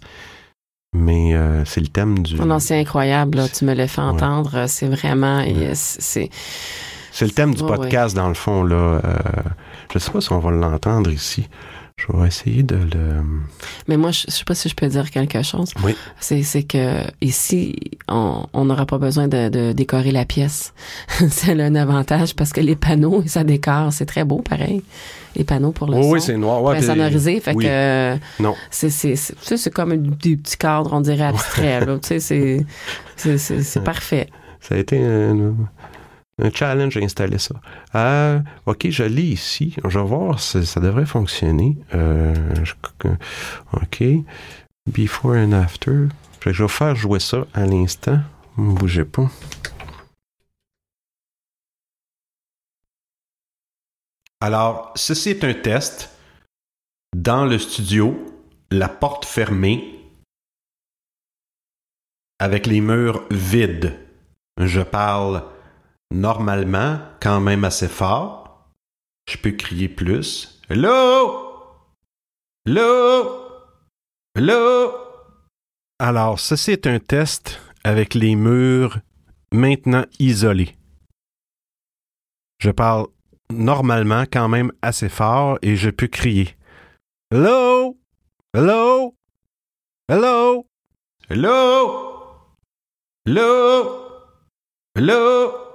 [0.93, 2.35] Mais euh, c'est le thème du.
[2.35, 3.37] Non, c'est incroyable.
[3.37, 3.49] Là.
[3.49, 4.65] Tu me l'as fait entendre.
[4.67, 5.43] C'est vraiment.
[5.73, 6.29] C'est.
[7.11, 8.63] C'est le thème du podcast, dans le fond.
[8.63, 9.01] Là.
[9.03, 9.17] Euh,
[9.91, 11.47] je ne sais pas si on va l'entendre ici.
[11.97, 13.23] Je vais essayer de le.
[13.87, 15.73] Mais moi, je, ne sais pas si je peux dire quelque chose.
[15.81, 15.95] Oui.
[16.19, 17.73] C'est, que ici,
[18.09, 20.73] on n'aura pas besoin de, décorer la pièce.
[21.29, 23.93] c'est un avantage parce que les panneaux, ça décore.
[23.93, 24.83] C'est très beau, pareil.
[25.37, 26.09] Les panneaux pour le son.
[26.09, 26.61] Oui, c'est noir.
[26.61, 27.39] Ouais, sonorisé.
[27.39, 28.17] Fait que.
[28.41, 28.55] Non.
[28.69, 31.85] C'est, c'est, c'est, comme des petits cadres, on dirait abstraits.
[32.01, 32.65] tu sais,
[33.15, 34.27] c'est, c'est, parfait.
[34.59, 34.99] Ça a été
[36.41, 37.55] un challenge à installer ça.
[37.95, 39.75] Euh, OK, je lis ici.
[39.83, 41.77] Je vais voir si ça devrait fonctionner.
[41.93, 42.33] Euh,
[43.73, 44.03] OK.
[44.91, 46.07] Before and after.
[46.45, 48.19] Je vais faire jouer ça à l'instant.
[48.57, 49.29] Ne bougez pas.
[54.41, 56.11] Alors, ceci est un test.
[57.15, 58.15] Dans le studio,
[58.69, 59.95] la porte fermée,
[62.39, 63.97] avec les murs vides.
[64.57, 65.43] Je parle
[66.15, 68.71] normalement quand même assez fort.
[69.29, 70.61] Je peux crier plus.
[70.69, 71.43] Hello!
[72.65, 73.41] Hello!
[74.35, 74.91] Hello!
[75.99, 78.99] Alors, ceci est un test avec les murs
[79.51, 80.75] maintenant isolés.
[82.59, 83.07] Je parle
[83.51, 86.55] normalement quand même assez fort et je peux crier.
[87.31, 87.97] Hello!
[88.53, 89.15] Hello!
[90.09, 90.65] Hello!
[91.29, 92.35] Hello!
[93.25, 94.05] Hello!
[94.95, 95.74] Hello!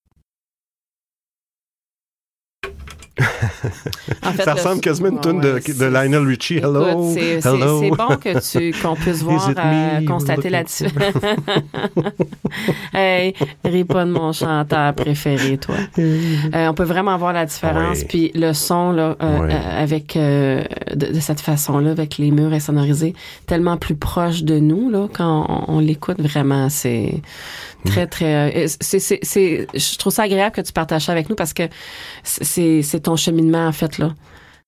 [4.43, 6.57] ça ressemble quasiment à une tune de, de, Lionel Richie.
[6.57, 11.13] Hello, c'est, bon que tu, qu'on puisse voir, euh, constater la différence.
[12.93, 13.33] hey,
[13.65, 15.75] ris pas de mon chanteur préféré, toi.
[15.99, 18.03] Euh, on peut vraiment voir la différence.
[18.05, 20.63] Puis le son, là, euh, avec, de,
[20.95, 23.13] de, cette façon-là, avec les murs insonorisés,
[23.45, 27.21] tellement plus proche de nous, là, quand on, on l'écoute vraiment, c'est
[27.85, 28.65] Très, très.
[28.65, 31.53] Euh, c'est, c'est, c'est, je trouve ça agréable que tu partages ça avec nous parce
[31.53, 31.63] que
[32.23, 34.13] c'est ton cheminement, en fait, là.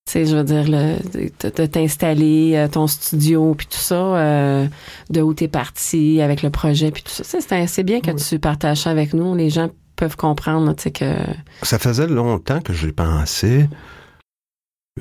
[0.06, 4.66] Tu sais, je veux dire, le, de, t'installer, euh, ton studio, puis tout ça, euh,
[5.08, 7.24] de où t'es parti avec le projet, puis tout ça.
[7.24, 9.34] C'est, c'est bien que tu partages ça avec nous.
[9.34, 11.14] Les gens peuvent comprendre, tu sais, que...
[11.62, 13.68] Ça faisait longtemps que j'ai pensé...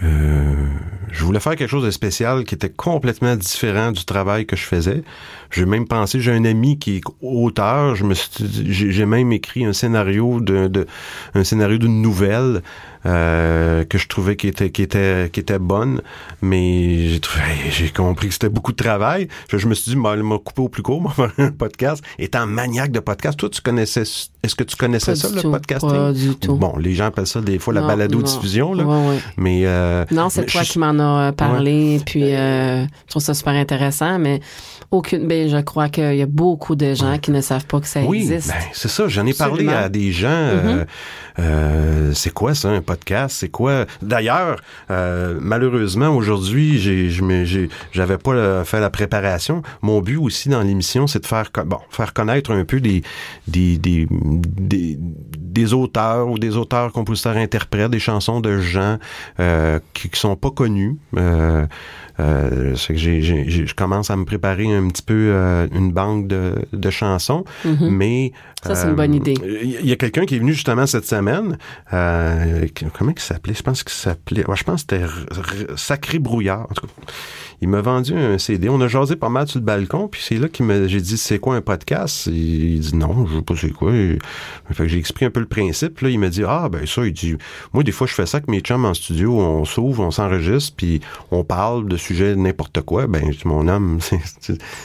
[0.02, 0.66] Euh,
[1.14, 4.64] je voulais faire quelque chose de spécial qui était complètement différent du travail que je
[4.64, 5.04] faisais.
[5.52, 8.16] J'ai même pensé, j'ai un ami qui est auteur, je me
[8.50, 10.88] j'ai même écrit un scénario de, de
[11.36, 12.64] un scénario d'une nouvelle
[13.06, 16.02] euh, que je trouvais qui était qui était qui était bonne,
[16.42, 19.28] mais j'ai trouvé j'ai compris que c'était beaucoup de travail.
[19.50, 22.04] Je, me suis dit, m'a coupé au plus court, m'a faire un podcast.
[22.18, 25.90] Étant maniaque de podcast, toi tu connaissais, est-ce que tu connaissais ça le podcasting?
[25.90, 26.56] Pas du tout.
[26.56, 28.86] Bon, les gens appellent ça des fois la balado diffusion là,
[29.38, 33.54] mais euh, non, c'est toi qui m'en as euh, parlé, puis je trouve ça super
[33.54, 34.40] intéressant, mais
[34.94, 35.28] aucune.
[35.28, 38.02] Ben, je crois qu'il y a beaucoup de gens qui ne savent pas que ça
[38.02, 38.50] oui, existe.
[38.50, 39.08] Ben, c'est ça.
[39.08, 40.30] J'en ai parlé à des gens.
[40.30, 40.86] Mm-hmm.
[41.40, 42.93] Euh, c'est quoi ça, un podcast?
[43.30, 43.86] C'est quoi?
[44.02, 47.10] D'ailleurs, euh, malheureusement, aujourd'hui, j'ai,
[47.92, 49.62] j'avais pas fait la préparation.
[49.82, 53.04] Mon but aussi dans l'émission, c'est de faire, bon, faire connaître un peu des,
[53.48, 58.98] des, des, des, auteurs ou des auteurs, compositeurs, interprètes, des chansons de gens
[59.40, 60.98] euh, qui, sont pas connus.
[61.18, 61.66] Euh,
[62.20, 66.28] euh, c'est que j'ai, je commence à me préparer un petit peu euh, une banque
[66.28, 67.90] de, de chansons, mm-hmm.
[67.90, 69.36] mais ça c'est une bonne idée.
[69.64, 71.58] Il y a quelqu'un qui est venu justement cette semaine.
[71.92, 73.54] Euh, comment il s'appelait?
[73.54, 74.44] Je pense qu'il s'appelait.
[74.56, 76.68] je pense que c'était Sacré Brouillard.
[76.70, 76.94] En tout cas,
[77.64, 78.68] il m'a vendu un CD.
[78.68, 81.40] On a jasé pas mal sur le balcon, puis c'est là que j'ai dit c'est
[81.40, 82.26] quoi un podcast?
[82.28, 83.92] Il dit non, je sais pas c'est quoi.
[84.76, 86.02] Que j'ai expliqué un peu le principe.
[86.02, 87.38] Là, il m'a dit ah ben ça, il dit
[87.72, 90.74] moi des fois je fais ça avec mes chums en studio, on s'ouvre, on s'enregistre,
[90.76, 91.00] puis
[91.32, 93.08] on parle de sujets n'importe quoi.
[93.08, 94.00] Ben mon homme,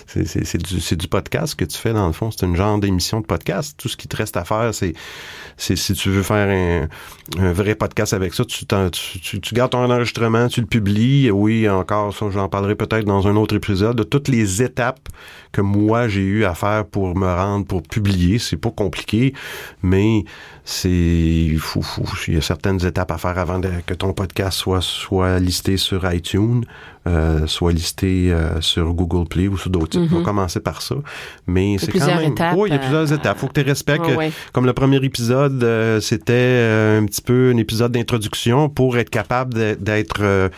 [0.07, 2.31] c'est du, du podcast que tu fais dans le fond.
[2.31, 3.75] C'est une genre d'émission de podcast.
[3.77, 4.95] Tout ce qui te reste à faire, c'est
[5.57, 6.89] si tu veux faire
[7.37, 11.31] un, vrai podcast avec ça, tu, tu, tu, gardes ton enregistrement, tu le publies.
[11.33, 15.09] Oui, encore, ça, j'en parlerai peut-être dans un autre épisode de toutes les étapes
[15.53, 18.39] que moi j'ai eu à faire pour me rendre, pour publier.
[18.39, 19.35] C'est pas compliqué,
[19.83, 20.25] mais
[20.65, 25.77] c'est il y a certaines étapes à faire avant que ton podcast soit soit listé
[25.77, 26.65] sur iTunes,
[27.07, 30.11] euh, soit listé euh, sur Google Play ou sur d'autres sites.
[30.11, 30.25] On va mm-hmm.
[30.25, 30.97] commencer par ça,
[31.47, 33.39] mais c'est quand même étapes, il y a plusieurs euh, étapes.
[33.39, 34.05] Faut que tu respectes
[34.53, 35.65] comme le premier épisode,
[36.01, 40.51] c'était un petit peu un épisode d'introduction pour être capable d'être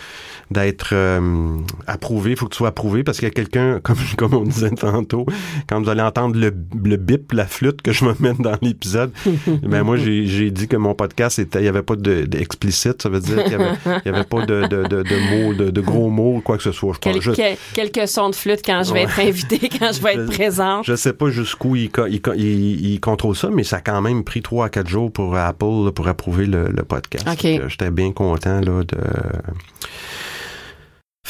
[0.50, 2.32] d'être euh, approuvé.
[2.32, 4.70] Il faut que tu sois approuvé parce qu'il y a quelqu'un, comme, comme on disait
[4.70, 5.26] tantôt,
[5.68, 6.52] quand vous allez entendre le,
[6.84, 9.12] le bip, la flûte que je me mets dans l'épisode,
[9.62, 13.02] ben moi, j'ai, j'ai dit que mon podcast, était, il n'y avait pas de, d'explicite.
[13.02, 15.80] Ça veut dire qu'il n'y avait, avait pas de, de, de, de mots, de, de
[15.80, 16.94] gros mots ou quoi que ce soit.
[16.94, 17.36] Je Quel- pense.
[17.74, 19.06] Quelques sons de flûte quand je vais Ouais.
[19.06, 20.84] être invitée, quand je vais être Je- présente.
[20.86, 24.24] Je sais pas jusqu'où il, il, il- il contrôle ça, mais ça a quand même
[24.24, 27.26] pris trois à quatre jours pour Apple là, pour approuver le, le podcast.
[27.30, 27.38] OK.
[27.40, 28.96] Fait que J'étais bien content là, de.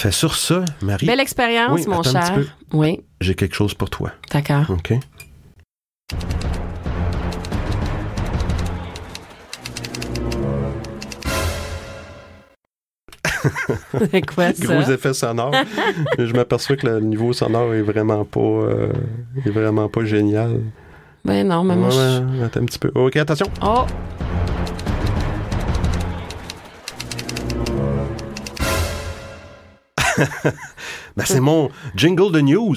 [0.00, 2.38] Fait sur ça, Marie, Belle expérience, Oui, mon cher.
[2.72, 4.12] Oui, j'ai quelque chose pour toi.
[4.32, 4.64] d'accord.
[4.70, 4.94] OK?
[14.34, 14.64] Quoi ça?
[14.64, 15.52] Gros effet sonore.
[16.18, 18.90] je m'aperçois que le niveau sonore est vraiment pas, euh,
[19.44, 20.60] est vraiment pas génial.
[21.26, 21.98] Ben non, mais moi, je...
[21.98, 22.90] Ouais, ouais, attends un petit peu.
[22.94, 23.48] OK, attention.
[23.60, 23.84] Oh!
[31.16, 32.76] Ben, c'est mon jingle de news.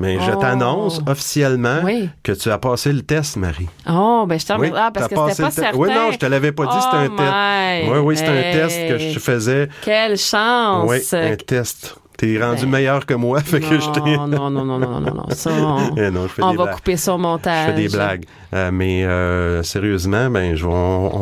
[0.00, 0.40] Mais je Oh.
[0.40, 2.08] t'annonce officiellement Oui.
[2.24, 3.68] que tu as passé le test, Marie.
[3.88, 5.76] Oh, ben je t'en Oui, Ah, parce que c'était pas certain.
[5.78, 7.92] Oui, non, je te l'avais pas dit, c'était un Oh test.
[7.92, 9.68] Oui, oui, c'est un test que je faisais.
[9.82, 10.86] Quelle chance!
[10.88, 11.96] Oui, un test.
[12.22, 14.16] T'es rendu Ben, meilleur que moi, fait que je t'ai.
[14.16, 16.74] non, non, non, non, non, non, non, ça, on, Eh non, on va blagues.
[16.76, 17.66] couper ça au Je montage.
[17.74, 18.24] fais des blagues.
[18.54, 20.70] Euh, mais euh, sérieusement, ben, je on,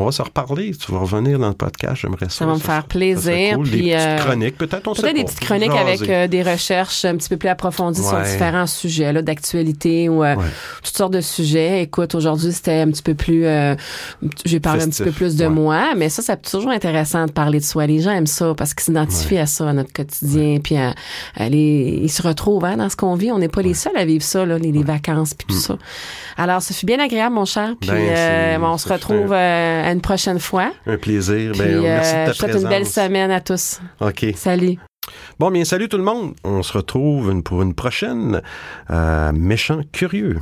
[0.00, 0.72] on va se reparler.
[0.74, 2.02] Tu vas revenir dans le podcast.
[2.02, 2.30] J'aimerais ça.
[2.40, 3.68] Ça va me faire plaisir, cool.
[3.68, 4.88] puis, des petites euh, chroniques, peut-être.
[4.88, 6.12] On sait Peut-être des petites chroniques Jaser.
[6.14, 10.36] avec des recherches un petit peu plus approfondies sur différents sujets là, d'actualité ou Ouais.
[10.82, 11.82] toutes sortes de sujets.
[11.82, 13.46] Écoute, aujourd'hui, c'était un petit peu plus...
[14.44, 15.50] J'ai parlé un petit Festif, peu plus de ouais.
[15.50, 17.86] moi, mais ça, c'est toujours intéressant de parler de soi.
[17.86, 20.89] Les gens aiment ça parce qu'ils s'identifient à ça, à notre quotidien, puis à
[21.38, 23.31] les- ils se retrouvent hein, dans ce qu'on vit.
[23.33, 25.76] On n'est pas les seuls à vivre ça, là, les, les vacances, puis tout ça.
[26.37, 27.74] Alors, ça fut bien agréable, mon cher.
[27.81, 27.94] Puis Mm.
[27.94, 30.72] Ben, euh, on se retrouve euh, à une prochaine fois.
[30.87, 31.53] Un plaisir.
[31.53, 33.81] Puis, Ben, merci de euh, ta je souhaite une belle semaine à tous.
[34.00, 34.26] OK.
[34.37, 34.79] Salut.
[35.38, 36.35] Bon, bien, salut tout le monde.
[36.44, 38.42] On se retrouve pour une prochaine
[38.90, 40.38] euh, Méchant Curieux.